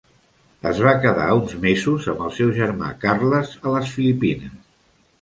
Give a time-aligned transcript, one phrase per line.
[0.69, 4.61] Es va quedar uns mesos amb al seu germà Carles a les Filipines.